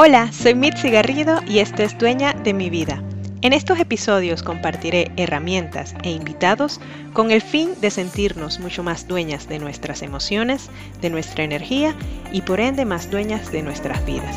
Hola, 0.00 0.30
soy 0.30 0.54
Mitzi 0.54 0.90
Garrido 0.90 1.40
y 1.44 1.58
esto 1.58 1.82
es 1.82 1.98
Dueña 1.98 2.32
de 2.32 2.54
mi 2.54 2.70
vida. 2.70 3.02
En 3.42 3.52
estos 3.52 3.80
episodios 3.80 4.44
compartiré 4.44 5.10
herramientas 5.16 5.96
e 6.04 6.10
invitados 6.12 6.80
con 7.12 7.32
el 7.32 7.42
fin 7.42 7.70
de 7.80 7.90
sentirnos 7.90 8.60
mucho 8.60 8.84
más 8.84 9.08
dueñas 9.08 9.48
de 9.48 9.58
nuestras 9.58 10.02
emociones, 10.02 10.70
de 11.00 11.10
nuestra 11.10 11.42
energía 11.42 11.96
y 12.30 12.42
por 12.42 12.60
ende 12.60 12.84
más 12.84 13.10
dueñas 13.10 13.50
de 13.50 13.64
nuestras 13.64 14.06
vidas. 14.06 14.36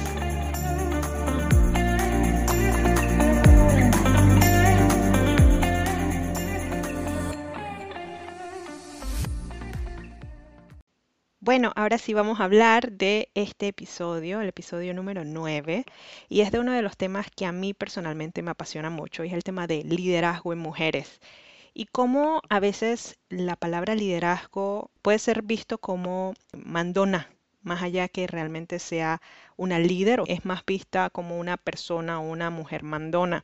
Bueno, 11.51 11.73
ahora 11.75 11.97
sí 11.97 12.13
vamos 12.13 12.39
a 12.39 12.45
hablar 12.45 12.93
de 12.93 13.29
este 13.35 13.67
episodio, 13.67 14.39
el 14.39 14.47
episodio 14.47 14.93
número 14.93 15.25
9, 15.25 15.83
y 16.29 16.39
es 16.39 16.51
de 16.53 16.61
uno 16.61 16.71
de 16.71 16.81
los 16.81 16.95
temas 16.95 17.27
que 17.29 17.45
a 17.45 17.51
mí 17.51 17.73
personalmente 17.73 18.41
me 18.41 18.51
apasiona 18.51 18.89
mucho, 18.89 19.25
y 19.25 19.27
es 19.27 19.33
el 19.33 19.43
tema 19.43 19.67
de 19.67 19.83
liderazgo 19.83 20.53
en 20.53 20.59
mujeres. 20.59 21.19
Y 21.73 21.87
cómo 21.87 22.41
a 22.47 22.61
veces 22.61 23.17
la 23.27 23.57
palabra 23.57 23.95
liderazgo 23.95 24.91
puede 25.01 25.19
ser 25.19 25.41
visto 25.41 25.77
como 25.77 26.35
mandona, 26.53 27.27
más 27.63 27.83
allá 27.83 28.07
que 28.07 28.27
realmente 28.27 28.79
sea 28.79 29.21
una 29.57 29.77
líder, 29.77 30.21
es 30.27 30.45
más 30.45 30.65
vista 30.65 31.09
como 31.09 31.37
una 31.37 31.57
persona 31.57 32.21
o 32.21 32.31
una 32.31 32.49
mujer 32.49 32.83
mandona. 32.83 33.43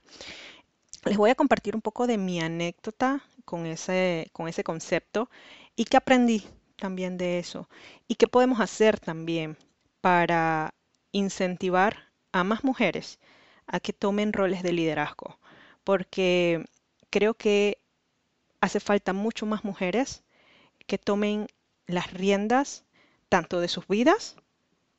Les 1.04 1.18
voy 1.18 1.32
a 1.32 1.36
compartir 1.36 1.76
un 1.76 1.82
poco 1.82 2.08
de 2.08 2.18
mi 2.18 2.40
anécdota 2.40 3.22
con 3.44 3.66
ese, 3.66 4.30
con 4.32 4.48
ese 4.48 4.64
concepto 4.64 5.30
y 5.76 5.84
qué 5.84 5.98
aprendí 5.98 6.46
también 6.78 7.18
de 7.18 7.40
eso. 7.40 7.70
¿Y 8.08 8.16
qué 8.16 8.28
podemos 8.28 8.60
hacer 8.60 9.00
también 9.00 9.58
para 10.02 10.74
incentivar 11.12 12.12
a 12.32 12.44
más 12.44 12.64
mujeres 12.64 13.20
a 13.66 13.80
que 13.80 13.94
tomen 13.94 14.34
roles 14.34 14.64
de 14.64 14.74
liderazgo? 14.74 15.40
Porque 15.84 16.66
creo 17.10 17.34
que 17.34 17.80
hace 18.62 18.80
falta 18.80 19.14
mucho 19.14 19.46
más 19.46 19.64
mujeres 19.64 20.24
que 20.86 20.98
tomen 20.98 21.48
las 21.86 22.14
riendas 22.14 22.86
tanto 23.30 23.60
de 23.60 23.68
sus 23.68 23.88
vidas 23.88 24.36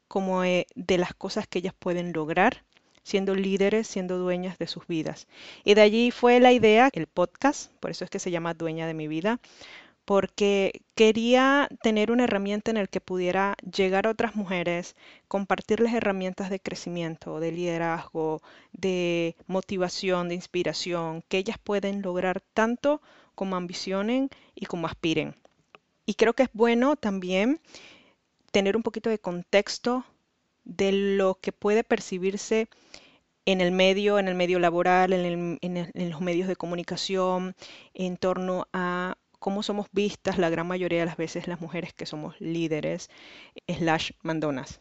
como 0.07 0.43
de 0.43 0.99
las 0.99 1.15
cosas 1.15 1.47
que 1.47 1.59
ellas 1.61 1.75
pueden 1.79 2.13
lograr 2.13 2.65
siendo 3.09 3.35
líderes, 3.35 3.87
siendo 3.87 4.19
dueñas 4.19 4.59
de 4.59 4.67
sus 4.67 4.87
vidas. 4.87 5.27
Y 5.65 5.73
de 5.73 5.81
allí 5.81 6.11
fue 6.11 6.41
la 6.41 6.53
idea, 6.53 6.91
el 6.93 7.07
podcast, 7.07 7.73
por 7.81 7.91
eso 7.91 8.05
es 8.05 8.11
que 8.11 8.19
se 8.19 8.31
llama 8.31 8.53
Dueña 8.53 8.87
de 8.87 8.93
mi 8.93 9.09
vida, 9.09 9.41
porque 10.09 10.81
quería 10.95 11.69
tener 11.83 12.11
una 12.11 12.25
herramienta 12.25 12.71
en 12.71 12.79
la 12.79 12.87
que 12.87 12.99
pudiera 12.99 13.57
llegar 13.61 14.07
a 14.07 14.11
otras 14.13 14.37
mujeres, 14.37 14.97
compartirles 15.29 15.93
herramientas 15.93 16.49
de 16.49 16.61
crecimiento, 16.61 17.41
de 17.41 17.53
liderazgo, 17.53 18.41
de 18.73 19.37
motivación, 19.47 20.31
de 20.31 20.35
inspiración, 20.35 21.23
que 21.29 21.37
ellas 21.37 21.59
pueden 21.63 22.01
lograr 22.01 22.41
tanto 22.55 23.03
como 23.35 23.57
ambicionen 23.57 24.31
y 24.55 24.65
como 24.65 24.87
aspiren. 24.87 25.35
Y 26.07 26.15
creo 26.15 26.33
que 26.33 26.45
es 26.45 26.51
bueno 26.55 26.97
también 26.97 27.61
tener 28.51 28.79
un 28.79 28.83
poquito 28.83 29.11
de 29.11 29.19
contexto 29.19 30.07
de 30.65 30.91
lo 30.91 31.35
que 31.35 31.53
puede 31.53 31.85
percibirse 31.85 32.69
en 33.45 33.61
el 33.61 33.73
medio, 33.73 34.19
en 34.19 34.29
el 34.29 34.37
medio 34.37 34.59
laboral, 34.59 35.13
en, 35.13 35.59
en 35.61 36.11
los 36.11 36.23
medios 36.23 36.49
de 36.49 36.57
comunicación, 36.57 37.55
en 37.93 38.17
torno 38.17 38.69
a 38.73 39.19
cómo 39.39 39.63
somos 39.63 39.87
vistas 39.93 40.39
la 40.39 40.51
gran 40.51 40.67
mayoría 40.67 41.01
de 41.01 41.07
las 41.07 41.17
veces 41.17 41.47
las 41.49 41.61
mujeres 41.61 41.93
que 41.93 42.07
somos 42.07 42.41
líderes, 42.41 43.11
slash 43.67 44.13
mandonas. 44.23 44.81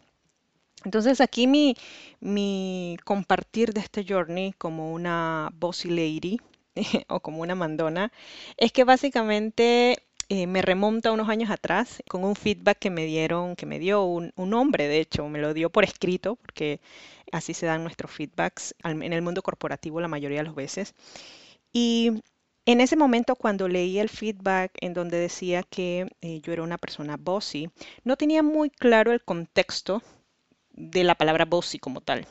Entonces 0.85 1.21
aquí 1.21 1.47
mi, 1.47 1.75
mi 2.19 2.97
compartir 3.03 3.73
de 3.73 3.81
este 3.81 4.05
journey 4.07 4.53
como 4.53 4.93
una 4.93 5.49
bossy 5.53 5.89
lady 5.89 6.39
o 7.09 7.19
como 7.19 7.41
una 7.41 7.55
mandona 7.55 8.11
es 8.57 8.71
que 8.71 8.83
básicamente 8.83 10.03
eh, 10.29 10.45
me 10.45 10.61
remonta 10.61 11.11
unos 11.11 11.29
años 11.29 11.49
atrás 11.49 12.03
con 12.09 12.23
un 12.23 12.35
feedback 12.35 12.79
que 12.79 12.89
me 12.89 13.05
dieron, 13.05 13.55
que 13.55 13.65
me 13.65 13.79
dio 13.79 14.03
un, 14.03 14.33
un, 14.35 14.53
hombre, 14.53 14.87
de 14.87 14.99
hecho, 14.99 15.27
me 15.29 15.39
lo 15.39 15.53
dio 15.53 15.69
por 15.69 15.85
escrito, 15.85 16.35
porque 16.35 16.81
así 17.31 17.53
se 17.53 17.65
dan 17.65 17.83
nuestros 17.83 18.11
feedbacks 18.11 18.75
en 18.83 19.13
el 19.13 19.21
mundo 19.21 19.41
corporativo 19.41 20.01
la 20.01 20.09
mayoría 20.09 20.39
de 20.39 20.43
las 20.43 20.55
veces. 20.55 20.95
Y 21.71 22.21
en 22.67 22.81
ese 22.81 22.97
momento, 22.97 23.37
cuando 23.37 23.69
leí 23.69 23.97
el 23.97 24.09
feedback 24.09 24.73
en 24.81 24.93
donde 24.93 25.17
decía 25.17 25.63
que 25.63 26.09
eh, 26.21 26.41
yo 26.41 26.51
era 26.51 26.63
una 26.63 26.77
persona 26.77 27.15
bossy, 27.17 27.69
no 28.03 28.17
tenía 28.17 28.43
muy 28.43 28.69
claro 28.69 29.13
el 29.13 29.23
contexto 29.23 30.03
de 30.73 31.05
la 31.05 31.15
palabra 31.15 31.45
bossy 31.45 31.79
como 31.79 32.01
tal. 32.01 32.27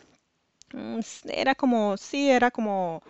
Mm, 0.75 1.01
era 1.29 1.55
como, 1.55 1.97
sí, 1.97 2.31
era 2.31 2.51
como, 2.51 3.03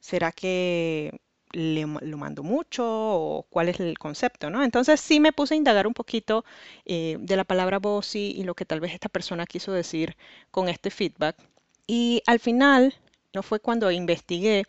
¿será 0.00 0.32
que 0.32 1.20
le, 1.52 1.82
lo 1.82 2.18
mando 2.18 2.42
mucho 2.42 2.84
o 2.86 3.46
cuál 3.50 3.68
es 3.68 3.78
el 3.80 3.96
concepto, 3.98 4.50
¿no? 4.50 4.64
Entonces 4.64 5.00
sí 5.00 5.20
me 5.20 5.32
puse 5.32 5.54
a 5.54 5.56
indagar 5.58 5.86
un 5.86 5.94
poquito 5.94 6.44
eh, 6.86 7.18
de 7.20 7.36
la 7.36 7.44
palabra 7.44 7.78
bossy 7.78 8.34
y 8.36 8.44
lo 8.44 8.54
que 8.56 8.64
tal 8.66 8.80
vez 8.80 8.92
esta 8.94 9.08
persona 9.08 9.46
quiso 9.46 9.72
decir 9.72 10.16
con 10.50 10.68
este 10.68 10.90
feedback. 10.90 11.36
Y 11.86 12.22
al 12.26 12.40
final, 12.40 12.94
no 13.32 13.44
fue 13.44 13.60
cuando 13.60 13.92
investigué 13.92 14.64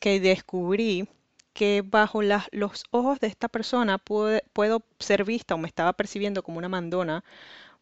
que 0.00 0.20
descubrí 0.20 1.08
que 1.56 1.82
bajo 1.82 2.20
los 2.20 2.84
ojos 2.90 3.18
de 3.18 3.28
esta 3.28 3.48
persona 3.48 3.96
puedo 3.96 4.82
ser 4.98 5.24
vista 5.24 5.54
o 5.54 5.58
me 5.58 5.68
estaba 5.68 5.94
percibiendo 5.94 6.42
como 6.42 6.58
una 6.58 6.68
mandona 6.68 7.24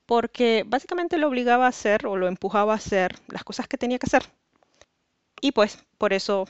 porque 0.06 0.62
básicamente 0.64 1.18
lo 1.18 1.26
obligaba 1.26 1.66
a 1.66 1.70
hacer 1.70 2.06
o 2.06 2.16
lo 2.16 2.28
empujaba 2.28 2.72
a 2.72 2.76
hacer 2.76 3.16
las 3.26 3.42
cosas 3.42 3.66
que 3.66 3.76
tenía 3.76 3.98
que 3.98 4.06
hacer. 4.06 4.22
Y 5.40 5.50
pues 5.50 5.84
por 5.98 6.12
eso 6.12 6.46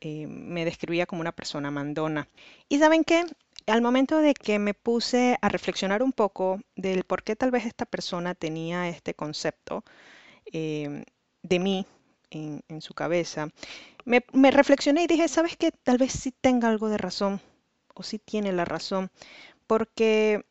eh, 0.00 0.26
me 0.26 0.64
describía 0.64 1.04
como 1.04 1.20
una 1.20 1.32
persona 1.32 1.70
mandona. 1.70 2.26
Y 2.70 2.78
saben 2.78 3.04
qué, 3.04 3.24
al 3.66 3.82
momento 3.82 4.16
de 4.18 4.32
que 4.32 4.58
me 4.58 4.72
puse 4.72 5.36
a 5.42 5.50
reflexionar 5.50 6.02
un 6.02 6.12
poco 6.12 6.62
del 6.74 7.04
por 7.04 7.22
qué 7.22 7.36
tal 7.36 7.50
vez 7.50 7.66
esta 7.66 7.84
persona 7.84 8.34
tenía 8.34 8.88
este 8.88 9.12
concepto 9.12 9.84
eh, 10.52 11.04
de 11.42 11.58
mí 11.58 11.86
en, 12.30 12.80
su 12.80 12.94
cabeza, 12.94 13.48
me, 14.04 14.50
reflexioné 14.50 15.04
y 15.04 15.06
dije, 15.06 15.28
¿sabes 15.28 15.56
qué? 15.56 15.72
Tal 15.72 15.98
vez 15.98 16.12
sí 16.12 16.32
tenga 16.32 16.68
algo 16.68 16.88
de 16.88 16.98
razón, 16.98 17.40
o 17.94 18.02
sí 18.02 18.18
tiene 18.18 18.52
la 18.52 18.64
razón, 18.64 19.10
porque 19.66 20.44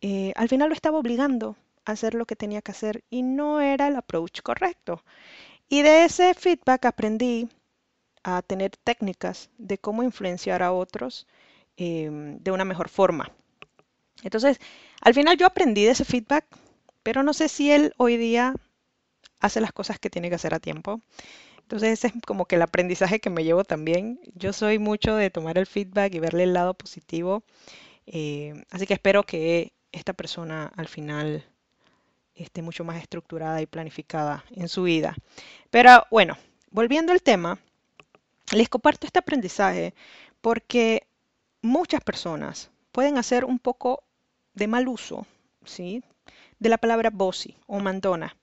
eh, 0.00 0.32
al 0.36 0.48
final 0.48 0.68
lo 0.68 0.74
estaba 0.74 0.98
obligando 0.98 1.56
a 1.84 1.92
hacer 1.92 2.14
lo 2.14 2.26
que 2.26 2.36
tenía 2.36 2.62
que 2.62 2.72
hacer 2.72 3.04
y 3.10 3.22
no 3.22 3.60
era 3.60 3.88
el 3.88 3.96
approach 3.96 4.42
correcto. 4.42 5.02
Y 5.68 5.82
de 5.82 6.04
ese 6.04 6.34
feedback 6.34 6.86
aprendí 6.86 7.48
a 8.22 8.42
tener 8.42 8.76
técnicas 8.76 9.50
de 9.58 9.78
cómo 9.78 10.02
influenciar 10.02 10.62
a 10.62 10.72
otros 10.72 11.26
em, 11.76 12.38
de 12.38 12.50
una 12.50 12.64
mejor 12.64 12.88
forma. 12.88 13.30
Entonces, 14.22 14.58
al 15.00 15.14
final 15.14 15.36
yo 15.36 15.46
aprendí 15.46 15.84
de 15.84 15.92
ese 15.92 16.04
feedback, 16.04 16.46
pero 17.02 17.22
no 17.22 17.32
sé 17.32 17.48
si 17.48 17.70
él 17.70 17.92
hoy 17.98 18.16
día 18.16 18.54
hace 19.40 19.60
las 19.60 19.72
cosas 19.72 19.98
que 19.98 20.10
tiene 20.10 20.28
que 20.28 20.36
hacer 20.36 20.54
a 20.54 20.60
tiempo. 20.60 21.00
Entonces 21.66 21.90
ese 21.90 22.06
es 22.08 22.14
como 22.24 22.46
que 22.46 22.56
el 22.56 22.62
aprendizaje 22.62 23.20
que 23.20 23.30
me 23.30 23.44
llevo 23.44 23.64
también. 23.64 24.20
Yo 24.34 24.52
soy 24.52 24.78
mucho 24.78 25.16
de 25.16 25.30
tomar 25.30 25.58
el 25.58 25.66
feedback 25.66 26.14
y 26.14 26.20
verle 26.20 26.44
el 26.44 26.52
lado 26.52 26.74
positivo. 26.74 27.42
Eh, 28.06 28.64
así 28.70 28.86
que 28.86 28.94
espero 28.94 29.24
que 29.24 29.72
esta 29.90 30.12
persona 30.12 30.70
al 30.76 30.86
final 30.86 31.44
esté 32.34 32.62
mucho 32.62 32.84
más 32.84 33.00
estructurada 33.02 33.60
y 33.62 33.66
planificada 33.66 34.44
en 34.50 34.68
su 34.68 34.84
vida. 34.84 35.16
Pero 35.70 36.04
bueno, 36.10 36.36
volviendo 36.70 37.12
al 37.12 37.22
tema, 37.22 37.58
les 38.52 38.68
comparto 38.68 39.06
este 39.06 39.18
aprendizaje 39.18 39.94
porque 40.40 41.06
muchas 41.62 42.00
personas 42.02 42.70
pueden 42.92 43.18
hacer 43.18 43.44
un 43.44 43.58
poco 43.58 44.04
de 44.54 44.68
mal 44.68 44.86
uso, 44.86 45.26
¿sí? 45.64 46.02
De 46.60 46.68
la 46.68 46.78
palabra 46.78 47.10
bossy 47.10 47.56
o 47.66 47.80
mandona 47.80 48.36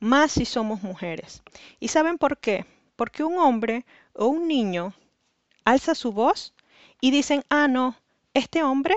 más 0.00 0.32
si 0.32 0.44
somos 0.44 0.82
mujeres. 0.82 1.42
¿Y 1.80 1.88
saben 1.88 2.18
por 2.18 2.38
qué? 2.38 2.66
Porque 2.96 3.24
un 3.24 3.38
hombre 3.38 3.84
o 4.12 4.26
un 4.26 4.48
niño 4.48 4.94
alza 5.64 5.94
su 5.94 6.12
voz 6.12 6.54
y 7.00 7.10
dicen, 7.10 7.44
ah, 7.48 7.68
no, 7.68 7.96
este 8.34 8.62
hombre 8.62 8.96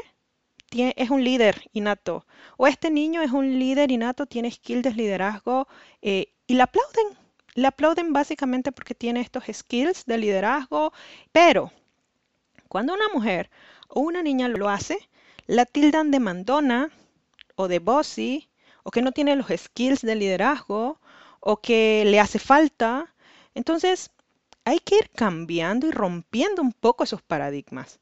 tiene, 0.70 0.94
es 0.98 1.10
un 1.10 1.24
líder 1.24 1.70
innato, 1.74 2.26
o 2.58 2.66
este 2.66 2.90
niño 2.90 3.22
es 3.22 3.32
un 3.32 3.60
líder 3.60 3.92
innato, 3.92 4.26
tiene 4.26 4.50
skills 4.52 4.84
de 4.84 4.94
liderazgo, 4.94 5.68
eh, 6.02 6.28
y 6.48 6.54
le 6.56 6.64
aplauden. 6.64 7.18
Le 7.54 7.68
aplauden 7.68 8.14
básicamente 8.14 8.72
porque 8.72 8.96
tiene 8.96 9.20
estos 9.20 9.44
skills 9.52 10.06
de 10.06 10.18
liderazgo, 10.18 10.94
pero 11.34 11.72
cuando 12.70 12.94
una 12.94 13.10
mujer 13.14 13.50
o 13.90 14.00
una 14.00 14.24
niña 14.24 14.48
lo 14.48 14.70
hace, 14.70 14.98
la 15.48 15.66
tildan 15.66 16.12
de 16.12 16.22
mandona 16.22 16.90
o 17.56 17.68
de 17.68 17.80
bossy 17.80 18.48
o 18.84 18.92
que 18.92 19.02
no 19.02 19.12
tiene 19.12 19.36
los 19.36 19.48
skills 19.56 20.02
de 20.02 20.16
liderazgo 20.16 21.00
o 21.40 21.58
que 21.62 22.04
le 22.06 22.20
hace 22.20 22.40
falta. 22.40 23.14
Entonces, 23.56 24.12
hay 24.66 24.80
que 24.80 24.98
ir 24.98 25.10
cambiando 25.10 25.88
y 25.88 25.92
rompiendo 25.92 26.62
un 26.62 26.74
poco 26.74 27.04
esos 27.04 27.22
paradigmas. 27.22 28.00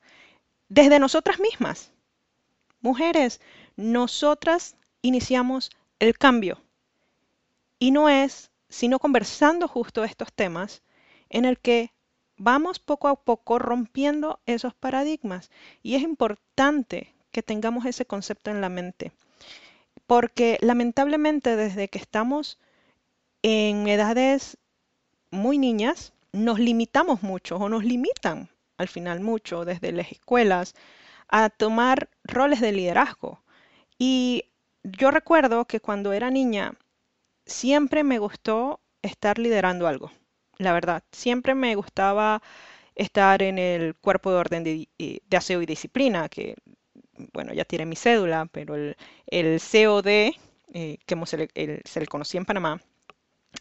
Desde 0.67 0.99
nosotras 0.99 1.39
mismas. 1.39 1.91
Mujeres, 2.81 3.41
nosotras 3.75 4.75
iniciamos 5.01 5.71
el 5.99 6.17
cambio. 6.17 6.61
Y 7.79 7.91
no 7.91 8.09
es 8.09 8.49
sino 8.69 8.99
conversando 8.99 9.67
justo 9.67 10.03
estos 10.03 10.31
temas 10.31 10.83
en 11.29 11.45
el 11.45 11.57
que 11.57 11.91
vamos 12.37 12.79
poco 12.79 13.07
a 13.07 13.15
poco 13.15 13.59
rompiendo 13.59 14.39
esos 14.45 14.73
paradigmas. 14.73 15.49
Y 15.83 15.95
es 15.95 16.03
importante 16.03 17.13
que 17.31 17.43
tengamos 17.43 17.85
ese 17.85 18.05
concepto 18.05 18.51
en 18.51 18.61
la 18.61 18.69
mente, 18.69 19.11
porque 20.09 20.57
lamentablemente 20.61 21.55
desde 21.55 21.87
que 21.87 21.99
estamos 21.99 22.57
en 23.43 23.87
edades 23.87 24.57
muy 25.29 25.59
niñas, 25.59 26.13
nos 26.31 26.57
limitamos 26.57 27.21
mucho 27.21 27.57
o 27.57 27.69
nos 27.69 27.83
limitan 27.83 28.49
al 28.79 28.87
final 28.87 29.19
mucho 29.19 29.65
desde 29.65 29.91
las 29.91 30.11
escuelas 30.11 30.73
a 31.27 31.51
tomar 31.51 32.09
roles 32.23 32.59
de 32.59 32.71
liderazgo. 32.71 33.43
Y 33.99 34.45
yo 34.81 35.11
recuerdo 35.11 35.65
que 35.65 35.79
cuando 35.79 36.11
era 36.11 36.31
niña 36.31 36.73
siempre 37.45 38.03
me 38.03 38.17
gustó 38.17 38.79
estar 39.03 39.37
liderando 39.37 39.85
algo, 39.85 40.11
la 40.57 40.73
verdad. 40.73 41.03
Siempre 41.11 41.53
me 41.53 41.75
gustaba 41.75 42.41
estar 42.95 43.43
en 43.43 43.59
el 43.59 43.93
cuerpo 43.93 44.31
de 44.31 44.37
orden 44.37 44.63
de, 44.63 44.87
aseo 45.37 45.61
y 45.61 45.67
disciplina, 45.67 46.29
que 46.29 46.55
bueno, 47.33 47.53
ya 47.53 47.65
tiene 47.65 47.85
mi 47.85 47.95
cédula, 47.95 48.47
pero 48.51 48.75
el, 48.75 48.95
el 49.27 49.59
COD, 49.59 50.07
eh, 50.73 50.97
que 51.05 51.25
se 51.25 51.37
le, 51.99 52.07
conocía 52.07 52.39
en 52.39 52.45
Panamá, 52.45 52.81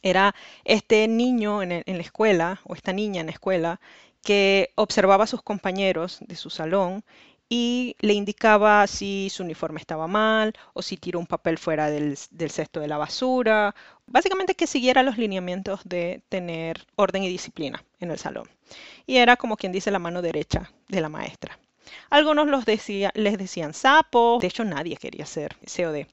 era 0.03 0.35
este 0.65 1.09
niño 1.09 1.63
en, 1.63 1.83
la 1.87 2.03
escuela 2.03 2.61
o 2.65 2.75
esta 2.75 2.93
niña 2.93 3.21
en 3.21 3.27
la 3.27 3.33
escuela 3.33 3.81
que 4.23 4.71
observaba 4.75 5.25
a 5.25 5.29
sus 5.29 5.43
compañeros 5.43 6.19
de 6.21 6.37
su 6.37 6.51
salón 6.51 7.05
y 7.49 7.97
le 8.01 8.13
indicaba 8.13 8.87
si 8.87 9.31
su 9.31 9.43
uniforme 9.43 9.81
estaba 9.81 10.07
mal 10.07 10.53
o 10.75 10.83
si 10.83 10.99
tiró 10.99 11.19
un 11.19 11.27
papel 11.27 11.57
fuera 11.57 11.91
del, 11.91 12.19
cesto 12.51 12.81
de 12.81 12.89
la 12.89 12.99
basura. 12.99 13.75
Básicamente 14.07 14.55
que 14.55 14.67
siguiera 14.67 15.03
los 15.03 15.17
lineamientos 15.17 15.81
de 15.85 16.23
tener 16.29 16.87
orden 16.97 17.23
y 17.23 17.29
disciplina 17.29 17.83
en 18.01 18.11
el 18.11 18.19
salón. 18.19 18.49
Y 19.07 19.17
era 19.17 19.37
como 19.37 19.57
quien 19.57 19.73
dice 19.73 19.91
la 19.91 19.99
mano 19.99 20.21
derecha 20.21 20.71
de 20.89 21.01
la 21.01 21.09
maestra. 21.09 21.59
Algunos 22.11 22.47
los 22.49 22.65
decía, 22.65 23.11
les 23.15 23.39
decían 23.39 23.75
sapo. 23.75 24.39
De 24.41 24.49
hecho, 24.49 24.65
nadie 24.65 24.97
quería 24.97 25.27
ser 25.27 25.57
COD. 25.77 26.07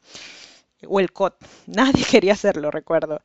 O 0.88 1.00
el 1.00 1.12
COT. 1.12 1.36
Nadie 1.68 2.04
quería 2.06 2.34
hacerlo, 2.34 2.70
recuerdo. 2.72 3.22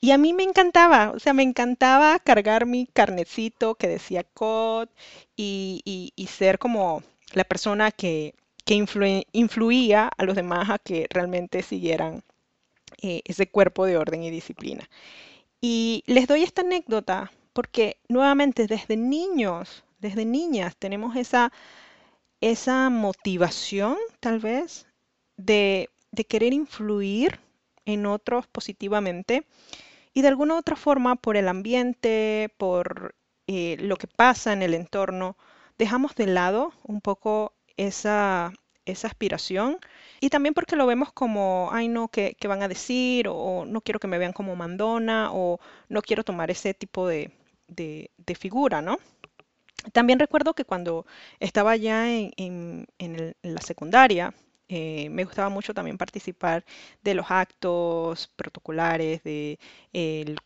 Y 0.00 0.10
a 0.10 0.18
mí 0.18 0.32
me 0.32 0.42
encantaba, 0.42 1.12
o 1.14 1.20
sea, 1.20 1.32
me 1.32 1.44
encantaba 1.44 2.18
cargar 2.18 2.66
mi 2.66 2.86
carnecito 2.86 3.76
que 3.76 3.86
decía 3.86 4.24
COD 4.24 4.88
y, 5.36 6.12
ser 6.28 6.58
como 6.58 7.04
la 7.34 7.44
persona 7.44 7.90
que, 7.92 8.34
influía 9.32 10.10
a 10.16 10.24
los 10.24 10.34
demás 10.34 10.70
a 10.70 10.78
que 10.78 11.06
realmente 11.10 11.62
siguieran 11.62 12.22
eh, 13.02 13.22
ese 13.24 13.48
cuerpo 13.48 13.86
de 13.86 13.96
orden 13.96 14.22
y 14.24 14.30
disciplina. 14.30 14.88
Y 15.60 16.02
les 16.06 16.26
doy 16.26 16.42
esta 16.42 16.62
anécdota 16.62 17.30
porque 17.52 17.98
nuevamente 18.08 18.66
desde 18.66 18.96
niños, 18.96 19.84
desde 20.00 20.24
niñas, 20.24 20.76
tenemos 20.76 21.16
esa, 21.16 21.52
esa 22.42 22.90
motivación 22.90 23.96
tal 24.20 24.38
vez 24.38 24.86
de, 25.38 25.88
de 26.10 26.24
querer 26.26 26.52
influir 26.52 27.40
en 27.86 28.04
otros 28.04 28.46
positivamente 28.46 29.46
y 30.12 30.22
de 30.22 30.28
alguna 30.28 30.54
u 30.54 30.58
otra 30.58 30.76
forma 30.76 31.16
por 31.16 31.36
el 31.36 31.48
ambiente, 31.48 32.52
por 32.58 33.14
eh, 33.46 33.76
lo 33.80 33.96
que 33.96 34.06
pasa 34.06 34.52
en 34.52 34.62
el 34.62 34.74
entorno, 34.74 35.36
dejamos 35.78 36.14
de 36.14 36.26
lado 36.26 36.72
un 36.84 37.00
poco 37.00 37.54
esa, 37.76 38.52
esa 38.84 39.08
aspiración 39.08 39.78
y 40.20 40.30
también 40.30 40.54
porque 40.54 40.76
lo 40.76 40.86
vemos 40.86 41.12
como, 41.12 41.70
ay 41.72 41.88
no, 41.88 42.08
¿qué, 42.08 42.36
van 42.46 42.62
a 42.62 42.68
decir? 42.68 43.26
O 43.28 43.64
no 43.66 43.80
quiero 43.80 44.00
que 44.00 44.08
me 44.08 44.18
vean 44.18 44.32
como 44.32 44.56
mandona 44.56 45.30
o 45.32 45.58
no 45.88 46.02
quiero 46.02 46.24
tomar 46.24 46.50
ese 46.50 46.74
tipo 46.74 47.06
de, 47.06 47.32
de, 47.68 48.10
figura, 48.34 48.82
¿no? 48.82 48.98
También 49.92 50.18
recuerdo 50.18 50.54
que 50.54 50.64
cuando 50.64 51.06
estaba 51.40 51.76
ya 51.76 52.08
en 52.10 52.86
la 53.42 53.60
secundaria, 53.60 54.34
eh, 54.74 55.10
me 55.10 55.24
gustaba 55.24 55.50
mucho 55.50 55.74
también 55.74 55.98
participar 55.98 56.64
de 57.02 57.12
los 57.12 57.30
actos 57.30 58.28
protocolares, 58.36 59.22
de, 59.22 59.58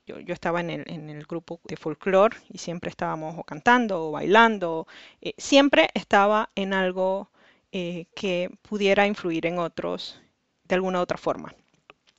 yo, 0.04 0.34
estaba 0.34 0.60
en 0.60 0.70
el, 0.70 1.26
grupo 1.26 1.60
de 1.62 1.76
folclore 1.76 2.36
y 2.48 2.58
siempre 2.58 2.90
estábamos 2.90 3.44
cantando 3.46 4.08
o 4.08 4.10
bailando, 4.10 4.88
eh, 5.20 5.34
siempre 5.38 5.90
estaba 5.94 6.50
en 6.56 6.74
algo 6.74 7.30
eh, 7.70 8.06
que 8.16 8.50
pudiera 8.62 9.06
influir 9.06 9.46
en 9.46 9.60
otros 9.60 10.20
de 10.64 10.74
alguna 10.74 11.00
otra 11.00 11.18
forma 11.18 11.54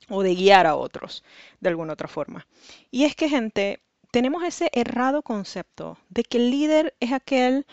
o 0.08 0.22
de 0.22 0.34
guiar 0.34 0.66
a 0.66 0.76
otros 0.76 1.22
de 1.60 1.68
alguna 1.68 1.92
otra 1.92 2.08
forma. 2.08 2.46
Y 2.90 3.04
es 3.04 3.14
que 3.14 3.28
gente, 3.28 3.82
tenemos 4.18 4.42
ese 4.42 4.68
errado 4.72 5.22
concepto 5.22 5.96
de 6.08 6.24
que 6.24 6.38
el 6.38 6.50
líder 6.50 6.92
es 6.98 7.12
aquel 7.12 7.64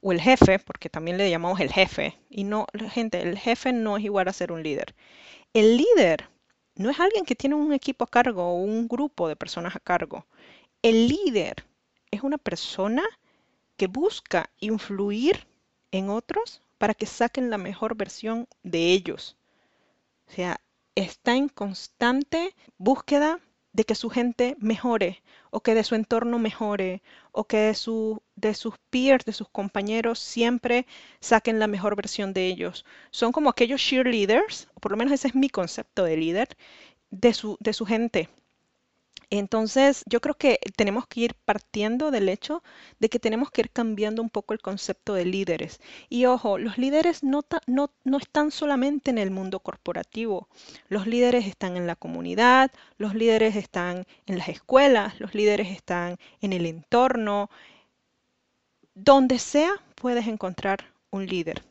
o 0.00 0.10
el 0.10 0.20
jefe, 0.20 0.58
porque 0.58 0.90
también 0.90 1.18
le 1.18 1.30
llamamos 1.30 1.60
el 1.60 1.72
jefe, 1.72 2.18
y 2.28 2.42
no, 2.42 2.66
gente, 2.90 3.22
el 3.22 3.38
jefe 3.38 3.72
no 3.72 3.96
es 3.96 4.02
igual 4.02 4.26
a 4.26 4.32
ser 4.32 4.50
un 4.50 4.64
líder. 4.64 4.96
El 5.52 5.76
líder 5.76 6.28
no 6.74 6.90
es 6.90 6.98
alguien 6.98 7.24
que 7.24 7.36
tiene 7.36 7.54
un 7.54 7.72
equipo 7.72 8.02
a 8.02 8.08
cargo 8.08 8.42
o 8.42 8.54
un 8.54 8.88
grupo 8.88 9.28
de 9.28 9.36
personas 9.36 9.76
a 9.76 9.78
cargo. 9.78 10.26
El 10.82 11.06
líder 11.06 11.64
es 12.10 12.24
una 12.24 12.38
persona 12.38 13.04
que 13.76 13.86
busca 13.86 14.50
influir 14.58 15.46
en 15.92 16.10
otros 16.10 16.60
para 16.76 16.94
que 16.94 17.06
saquen 17.06 17.50
la 17.50 17.58
mejor 17.58 17.94
versión 17.94 18.48
de 18.64 18.90
ellos. 18.90 19.36
O 20.26 20.32
sea, 20.32 20.60
está 20.96 21.36
en 21.36 21.48
constante 21.48 22.52
búsqueda 22.78 23.38
de 23.74 23.84
que 23.84 23.94
su 23.94 24.08
gente 24.08 24.56
mejore 24.60 25.22
o 25.50 25.60
que 25.60 25.74
de 25.74 25.84
su 25.84 25.94
entorno 25.94 26.38
mejore 26.38 27.02
o 27.32 27.44
que 27.44 27.58
de, 27.58 27.74
su, 27.74 28.22
de 28.36 28.54
sus 28.54 28.74
peers, 28.90 29.24
de 29.26 29.32
sus 29.32 29.48
compañeros 29.48 30.18
siempre 30.20 30.86
saquen 31.20 31.58
la 31.58 31.66
mejor 31.66 31.96
versión 31.96 32.32
de 32.32 32.46
ellos. 32.46 32.86
Son 33.10 33.32
como 33.32 33.50
aquellos 33.50 33.82
cheerleaders, 33.82 34.68
o 34.74 34.80
por 34.80 34.92
lo 34.92 34.96
menos 34.96 35.12
ese 35.12 35.28
es 35.28 35.34
mi 35.34 35.50
concepto 35.50 36.04
de 36.04 36.16
líder, 36.16 36.56
de 37.10 37.34
su, 37.34 37.56
de 37.60 37.72
su 37.72 37.84
gente. 37.84 38.30
Entonces, 39.30 40.04
yo 40.06 40.20
creo 40.20 40.34
que 40.34 40.58
tenemos 40.76 41.06
que 41.06 41.20
ir 41.20 41.34
partiendo 41.44 42.10
del 42.10 42.28
hecho 42.28 42.62
de 42.98 43.08
que 43.08 43.18
tenemos 43.18 43.50
que 43.50 43.62
ir 43.62 43.70
cambiando 43.70 44.22
un 44.22 44.30
poco 44.30 44.54
el 44.54 44.60
concepto 44.60 45.14
de 45.14 45.24
líderes. 45.24 45.80
Y 46.08 46.26
ojo, 46.26 46.58
los 46.58 46.78
líderes 46.78 47.22
no, 47.22 47.44
no, 47.66 47.90
no, 48.04 48.18
están 48.18 48.50
solamente 48.50 49.10
en 49.10 49.18
el 49.18 49.30
mundo 49.30 49.60
corporativo. 49.60 50.48
Los 50.88 51.06
líderes 51.06 51.46
están 51.46 51.76
en 51.76 51.86
la 51.86 51.96
comunidad, 51.96 52.70
los 52.98 53.14
líderes 53.14 53.56
están 53.56 54.06
en 54.26 54.38
las 54.38 54.48
escuelas, 54.48 55.20
los 55.20 55.34
líderes 55.34 55.70
están 55.70 56.18
en 56.40 56.52
el 56.52 56.66
entorno. 56.66 57.50
Donde 58.94 59.38
sea, 59.38 59.72
puedes 59.96 60.26
encontrar 60.26 60.92
un 61.10 61.26
líder. 61.26 61.62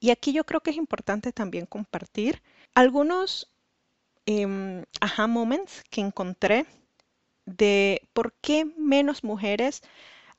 Y 0.00 0.10
aquí 0.10 0.32
yo 0.32 0.44
creo 0.44 0.60
que 0.60 0.70
es 0.70 0.76
importante 0.76 1.32
también 1.32 1.66
compartir 1.66 2.42
algunos 2.74 3.53
eh, 4.26 4.84
aha 5.00 5.26
moments 5.26 5.84
que 5.90 6.00
encontré 6.00 6.66
de 7.46 8.08
por 8.12 8.32
qué 8.40 8.64
menos 8.76 9.24
mujeres 9.24 9.82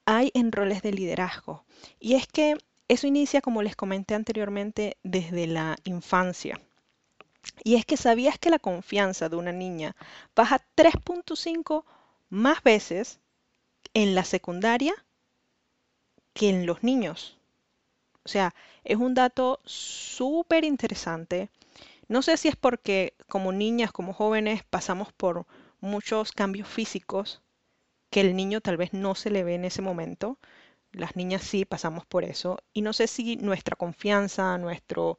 hay 0.06 0.32
en 0.34 0.52
roles 0.52 0.82
de 0.82 0.92
liderazgo. 0.92 1.66
Y 2.00 2.16
es 2.16 2.28
que 2.28 2.58
eso 2.88 3.08
inicia, 3.08 3.42
como 3.42 3.64
les 3.64 3.76
comenté 3.76 4.16
anteriormente, 4.16 4.98
desde 5.04 5.48
la 5.48 5.78
infancia. 5.84 6.60
Y 7.64 7.76
es 7.76 7.86
que 7.86 7.98
sabías 7.98 8.40
que 8.40 8.50
la 8.50 8.60
confianza 8.60 9.30
de 9.30 9.36
una 9.36 9.52
niña 9.52 9.96
baja 10.36 10.62
3.5 10.76 11.86
más 12.30 12.62
veces 12.64 13.20
en 13.94 14.16
la 14.16 14.24
secundaria 14.24 14.94
que 16.34 16.50
en 16.50 16.66
los 16.66 16.84
niños. 16.84 17.38
O 18.24 18.30
sea, 18.30 18.54
es 18.84 18.98
un 18.98 19.14
dato 19.14 19.60
súper 19.64 20.64
interesante 20.64 21.50
no 22.08 22.22
sé 22.22 22.38
si 22.38 22.48
es 22.48 22.56
porque 22.56 23.16
como 23.28 23.52
niñas, 23.52 23.92
como 23.92 24.14
jóvenes, 24.14 24.64
pasamos 24.64 25.12
por 25.14 25.46
muchos 25.80 26.32
cambios 26.32 26.68
físicos 26.68 27.42
que 28.10 28.22
el 28.22 28.36
niño 28.36 28.62
tal 28.62 28.78
vez 28.78 28.94
no 28.94 29.16
se 29.16 29.30
le 29.30 29.44
ve 29.44 29.56
en 29.56 29.66
ese 29.66 29.82
momento. 29.82 30.40
Las 30.92 31.16
niñas 31.16 31.44
sí 31.44 31.66
pasamos 31.66 32.06
por 32.06 32.24
eso. 32.24 32.60
Y 32.74 32.82
no 32.82 32.94
sé 32.94 33.08
si 33.08 33.38
nuestra 33.38 33.76
confianza, 33.76 34.58
nuestro, 34.58 35.18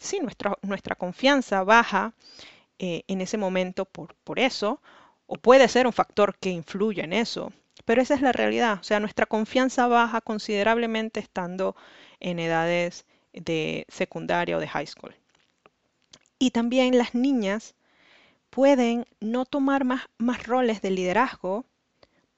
sí, 0.00 0.20
nuestra, 0.20 0.56
nuestra 0.62 0.96
confianza 0.96 1.62
baja 1.64 2.14
eh, 2.78 3.04
en 3.08 3.20
ese 3.20 3.36
momento 3.36 3.84
por, 3.84 4.14
por 4.24 4.38
eso, 4.38 4.80
o 5.26 5.36
puede 5.36 5.68
ser 5.68 5.86
un 5.86 5.92
factor 5.92 6.36
que 6.38 6.50
influye 6.50 7.04
en 7.04 7.12
eso. 7.12 7.52
Pero 7.84 8.02
esa 8.02 8.14
es 8.14 8.22
la 8.22 8.32
realidad. 8.32 8.78
O 8.80 8.84
sea, 8.84 9.00
nuestra 9.00 9.26
confianza 9.26 9.86
baja 9.86 10.20
considerablemente 10.20 11.20
estando 11.20 11.76
en 12.20 12.38
edades 12.38 13.06
de 13.32 13.86
secundaria 13.88 14.56
o 14.56 14.60
de 14.60 14.68
high 14.68 14.86
school. 14.86 15.14
Y 16.38 16.50
también 16.50 16.96
las 16.96 17.14
niñas 17.14 17.74
pueden 18.50 19.06
no 19.20 19.44
tomar 19.44 19.84
más, 19.84 20.02
más 20.18 20.46
roles 20.46 20.82
de 20.82 20.90
liderazgo 20.90 21.64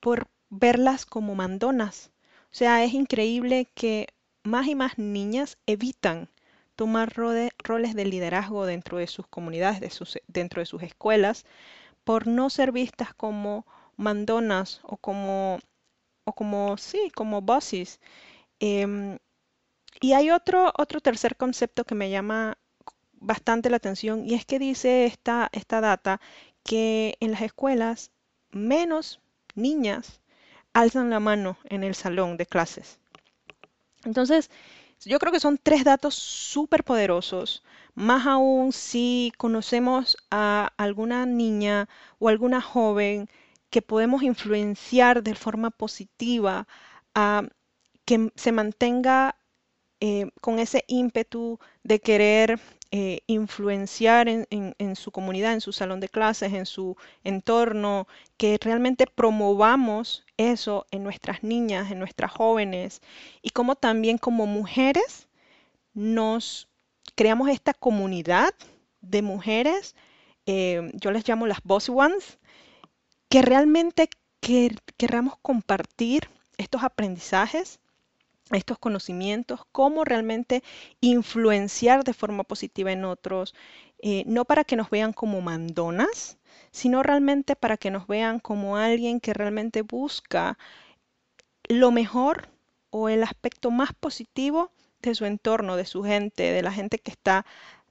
por 0.00 0.28
verlas 0.50 1.06
como 1.06 1.34
mandonas. 1.34 2.10
O 2.52 2.54
sea, 2.54 2.84
es 2.84 2.92
increíble 2.92 3.68
que 3.74 4.08
más 4.42 4.66
y 4.66 4.74
más 4.74 4.98
niñas 4.98 5.56
evitan 5.66 6.28
tomar 6.76 7.14
roles 7.14 7.94
de 7.94 8.04
liderazgo 8.04 8.66
dentro 8.66 8.98
de 8.98 9.06
sus 9.06 9.26
comunidades, 9.26 9.80
de 9.80 9.90
sus, 9.90 10.18
dentro 10.26 10.60
de 10.60 10.66
sus 10.66 10.82
escuelas, 10.82 11.44
por 12.04 12.26
no 12.26 12.50
ser 12.50 12.72
vistas 12.72 13.14
como 13.14 13.66
mandonas 13.96 14.80
o 14.82 14.96
como, 14.96 15.60
o 16.24 16.32
como 16.32 16.76
sí, 16.76 17.10
como 17.14 17.40
bosses. 17.40 18.00
Em, 18.60 19.18
y 20.00 20.14
hay 20.14 20.30
otro, 20.30 20.72
otro 20.76 21.00
tercer 21.00 21.36
concepto 21.36 21.84
que 21.84 21.94
me 21.94 22.10
llama 22.10 22.58
bastante 23.14 23.70
la 23.70 23.76
atención 23.76 24.28
y 24.28 24.34
es 24.34 24.44
que 24.44 24.58
dice 24.58 25.06
esta, 25.06 25.48
esta 25.52 25.80
data 25.80 26.20
que 26.64 27.16
en 27.20 27.32
las 27.32 27.42
escuelas 27.42 28.10
menos 28.50 29.20
niñas 29.54 30.20
alzan 30.72 31.10
la 31.10 31.20
mano 31.20 31.58
en 31.64 31.84
el 31.84 31.94
salón 31.94 32.36
de 32.36 32.46
clases. 32.46 32.98
Entonces, 34.04 34.50
yo 35.04 35.18
creo 35.18 35.32
que 35.32 35.40
son 35.40 35.58
tres 35.62 35.84
datos 35.84 36.14
súper 36.14 36.84
poderosos, 36.84 37.62
más 37.94 38.26
aún 38.26 38.72
si 38.72 39.32
conocemos 39.36 40.16
a 40.30 40.72
alguna 40.76 41.26
niña 41.26 41.88
o 42.18 42.28
alguna 42.28 42.60
joven 42.60 43.28
que 43.70 43.82
podemos 43.82 44.22
influenciar 44.22 45.22
de 45.22 45.34
forma 45.34 45.70
positiva 45.70 46.66
a 47.14 47.42
que 48.04 48.30
se 48.34 48.52
mantenga 48.52 49.36
eh, 50.04 50.32
con 50.40 50.58
ese 50.58 50.84
ímpetu 50.88 51.60
de 51.84 52.00
querer 52.00 52.58
eh, 52.90 53.20
influenciar 53.28 54.28
en, 54.28 54.48
en, 54.50 54.96
su 54.96 55.12
comunidad, 55.12 55.52
en 55.52 55.60
su 55.60 55.72
salón 55.72 56.00
de 56.00 56.08
clases, 56.08 56.52
en 56.54 56.66
su 56.66 56.96
entorno, 57.22 58.08
que 58.36 58.58
realmente 58.60 59.06
promovamos 59.06 60.24
eso 60.36 60.86
en 60.90 61.04
nuestras 61.04 61.44
niñas, 61.44 61.92
en 61.92 62.00
nuestras 62.00 62.32
jóvenes, 62.32 63.00
y 63.42 63.50
como 63.50 63.76
también 63.76 64.18
como 64.18 64.46
mujeres 64.46 65.28
nos 65.94 66.68
creamos 67.14 67.48
esta 67.48 67.72
comunidad 67.72 68.52
de 69.02 69.22
mujeres, 69.22 69.94
eh, 70.46 70.90
yo 70.94 71.12
les 71.12 71.28
llamo 71.28 71.46
las 71.46 71.62
boss 71.62 71.88
ones, 71.88 72.40
que 73.28 73.40
realmente 73.40 74.10
querramos 74.96 75.34
compartir 75.42 76.28
estos 76.58 76.82
aprendizajes 76.82 77.78
estos 78.56 78.78
conocimientos, 78.78 79.60
cómo 79.72 80.04
realmente 80.04 80.62
influenciar 81.00 82.04
de 82.04 82.14
forma 82.14 82.44
positiva 82.44 82.92
en 82.92 83.04
otros, 83.04 83.54
eh, 84.00 84.24
no 84.26 84.44
para 84.44 84.64
que 84.64 84.76
nos 84.76 84.90
vean 84.90 85.12
como 85.12 85.40
mandonas, 85.40 86.38
sino 86.70 87.02
realmente 87.02 87.56
para 87.56 87.76
que 87.76 87.90
nos 87.90 88.06
vean 88.06 88.40
como 88.40 88.76
alguien 88.76 89.20
que 89.20 89.34
realmente 89.34 89.82
busca 89.82 90.58
lo 91.68 91.90
mejor 91.90 92.48
o 92.90 93.08
el 93.08 93.22
aspecto 93.22 93.70
más 93.70 93.92
positivo 93.94 94.70
de 95.00 95.14
su 95.14 95.24
entorno, 95.24 95.76
de 95.76 95.86
su 95.86 96.02
gente, 96.02 96.42
de 96.52 96.62
la 96.62 96.72
gente 96.72 96.98
que 96.98 97.10
está 97.10 97.46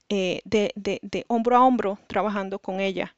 eh, 0.08 0.40
de, 0.44 0.72
de 0.74 1.24
hombro 1.28 1.56
a 1.56 1.64
hombro 1.64 1.98
trabajando 2.06 2.58
con 2.58 2.80
ella. 2.80 3.14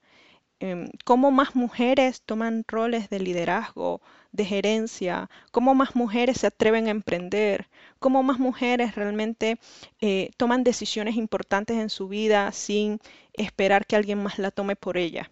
Em, 0.67 0.89
cómo 1.05 1.31
más 1.31 1.55
mujeres 1.55 2.23
toman 2.23 2.65
roles 2.67 3.11
de 3.11 3.19
liderazgo, 3.21 4.01
de 4.33 4.47
gerencia, 4.47 5.29
cómo 5.53 5.75
más 5.75 5.95
mujeres 5.95 6.39
se 6.41 6.47
atreven 6.47 6.87
a 6.87 6.91
emprender, 6.91 7.69
cómo 7.99 8.23
más 8.23 8.39
mujeres 8.39 8.95
realmente 8.95 9.59
eh, 10.01 10.31
toman 10.39 10.65
decisiones 10.65 11.17
importantes 11.17 11.77
en 11.77 11.91
su 11.91 12.09
vida 12.09 12.51
sin 12.53 12.99
esperar 13.35 13.85
que 13.87 13.97
alguien 13.97 14.23
más 14.23 14.39
la 14.39 14.51
tome 14.51 14.75
por 14.75 14.97
ella. 14.97 15.31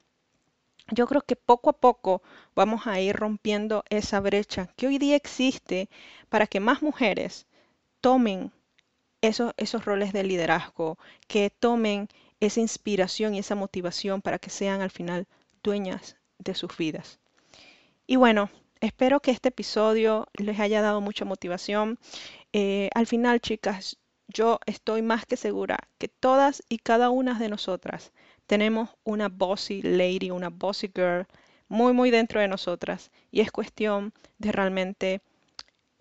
Yo 0.91 1.07
creo 1.07 1.23
que 1.23 1.37
poco 1.37 1.71
a 1.71 1.81
poco 1.81 2.21
vamos 2.55 2.87
a 2.87 3.01
ir 3.01 3.17
rompiendo 3.17 3.85
esa 3.89 4.21
brecha 4.21 4.67
que 4.77 4.87
hoy 4.87 4.99
día 4.99 5.17
existe 5.17 5.89
para 6.29 6.47
que 6.47 6.61
más 6.61 6.83
mujeres 6.83 7.47
tomen 8.03 8.53
esos, 9.23 9.55
esos 9.57 9.87
roles 9.87 10.13
de 10.13 10.25
liderazgo, 10.25 10.99
que 11.27 11.49
tomen 11.49 12.09
esa 12.43 12.61
inspiración 12.61 13.35
y 13.35 13.39
esa 13.39 13.55
motivación 13.55 14.21
para 14.21 14.41
que 14.41 14.51
sean 14.51 14.81
al 14.81 14.91
final 14.91 15.29
dueñas 15.63 16.17
de 16.39 16.55
sus 16.57 16.77
vidas. 16.77 17.21
Y 18.05 18.17
bueno, 18.17 18.51
espero 18.81 19.21
que 19.21 19.31
este 19.31 19.51
episodio 19.51 20.27
les 20.35 20.59
haya 20.59 20.83
dado 20.83 21.01
mucha 21.01 21.25
motivación. 21.25 22.01
Eh, 22.53 22.91
al 22.95 23.07
final, 23.07 23.41
chicas, 23.41 23.97
yo 24.27 24.59
estoy 24.67 25.03
más 25.03 25.25
que 25.25 25.37
segura 25.37 25.79
que 25.99 26.09
todas 26.09 26.65
y 26.69 26.79
cada 26.79 27.11
una 27.11 27.39
de 27.39 27.49
nosotras 27.49 28.13
tenemos 28.49 28.91
una 29.05 29.29
bossy 29.29 29.81
lady, 29.81 30.33
una 30.33 30.51
bossy 30.51 30.91
girl 30.93 31.29
muy, 31.69 31.93
muy 31.93 32.11
dentro 32.11 32.41
de 32.41 32.49
nosotras. 32.49 33.13
Y 33.31 33.41
es 33.41 33.53
cuestión 33.53 34.13
de 34.39 34.51
realmente 34.51 35.21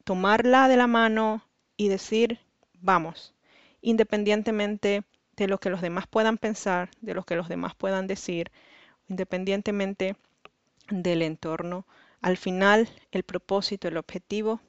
tomarla 0.06 0.68
de 0.68 0.78
la 0.78 0.88
mano 0.88 1.46
y 1.78 1.88
decir, 1.90 2.40
vamos, 2.74 3.36
independientemente 3.82 5.04
de 5.42 5.48
lo 5.48 5.58
que 5.58 5.72
los 5.72 5.82
demás 5.82 6.06
puedan 6.06 6.38
pensar, 6.38 6.92
de 7.02 7.16
lo 7.16 7.24
que 7.24 7.36
los 7.36 7.50
demás 7.50 7.74
puedan 7.74 8.06
decir, 8.06 8.52
independientemente 9.10 10.16
del 10.88 11.24
entorno. 11.24 11.88
Al 12.22 12.38
final, 12.38 12.88
el 13.12 13.24
propósito, 13.24 13.88
el 13.88 13.98
objetivo 13.98 14.62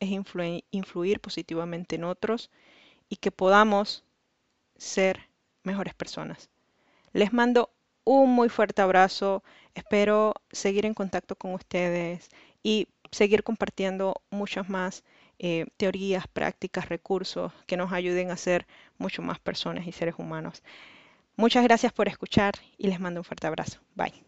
es 0.00 0.10
influir, 0.10 1.20
positivamente 1.20 1.94
en 1.94 2.02
otros 2.02 2.50
y 3.08 3.14
que 3.16 3.30
podamos 3.30 4.02
ser 4.76 5.28
mejores 5.62 5.94
personas. 5.94 6.50
Les 7.12 7.32
mando 7.32 7.70
un 8.02 8.34
muy 8.34 8.48
fuerte 8.48 8.82
abrazo. 8.82 9.44
Espero 9.76 10.34
seguir 10.50 10.84
en 10.84 10.94
contacto 10.94 11.36
con 11.36 11.54
ustedes 11.54 12.28
y 12.64 12.88
seguir 13.12 13.44
compartiendo 13.44 14.20
muchas 14.30 14.68
más 14.68 15.04
eh, 15.38 15.66
teorías, 15.76 16.26
prácticas, 16.28 16.88
recursos 16.88 17.52
que 17.66 17.76
nos 17.76 17.92
ayuden 17.92 18.30
a 18.30 18.36
ser 18.36 18.66
mucho 18.98 19.22
más 19.22 19.38
personas 19.38 19.86
y 19.86 19.92
seres 19.92 20.14
humanos. 20.18 20.62
Muchas 21.36 21.64
gracias 21.64 21.92
por 21.92 22.08
escuchar 22.08 22.54
y 22.76 22.88
les 22.88 23.00
mando 23.00 23.20
un 23.20 23.24
fuerte 23.24 23.46
abrazo. 23.46 23.80
Bye. 23.94 24.27